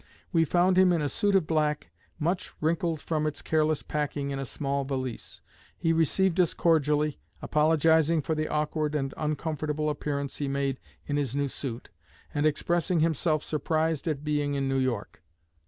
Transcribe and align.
We 0.31 0.45
found 0.45 0.79
him 0.79 0.91
in 0.91 0.99
a 1.03 1.07
suit 1.07 1.35
of 1.35 1.45
black, 1.45 1.91
much 2.17 2.53
wrinkled 2.59 2.99
from 2.99 3.27
its 3.27 3.43
careless 3.43 3.83
packing 3.83 4.31
in 4.31 4.39
a 4.39 4.47
small 4.47 4.83
valise. 4.83 5.43
He 5.77 5.93
received 5.93 6.39
us 6.39 6.55
cordially, 6.55 7.19
apologizing 7.39 8.23
for 8.23 8.33
the 8.33 8.47
awkward 8.47 8.95
and 8.95 9.13
uncomfortable 9.15 9.91
appearance 9.91 10.37
he 10.37 10.47
made 10.47 10.79
in 11.05 11.17
his 11.17 11.35
new 11.35 11.49
suit, 11.49 11.91
and 12.33 12.47
expressing 12.47 13.01
himself 13.01 13.43
surprised 13.43 14.07
at 14.07 14.23
being 14.23 14.55
in 14.55 14.67
New 14.67 14.79
York. 14.79 15.21